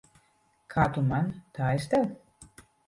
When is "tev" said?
1.95-2.13